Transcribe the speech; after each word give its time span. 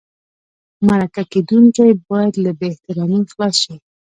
مرکه 0.87 1.23
کېدونکی 1.31 1.89
باید 2.09 2.33
له 2.43 2.51
بې 2.57 2.67
احترامۍ 2.71 3.21
خلاص 3.31 3.55
شي. 3.63 3.75